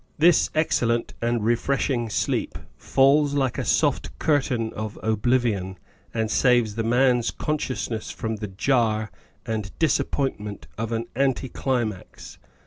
This 0.17 0.49
excellent 0.55 1.13
and 1.21 1.45
refreshing 1.45 2.09
sleep 2.09 2.57
falls 2.75 3.35
like 3.35 3.59
a 3.59 3.63
soft 3.63 4.17
curtain 4.17 4.73
of 4.73 4.97
oblivion 5.03 5.77
and 6.11 6.31
saves 6.31 6.73
the 6.73 6.83
man's 6.83 7.29
consciousness 7.29 8.09
from 8.09 8.37
the 8.37 8.47
jar 8.47 9.11
and 9.45 9.69
disappointment 9.77 10.65
of 10.75 10.91
an 10.91 11.05
anti 11.15 11.49
climax. 11.49 12.39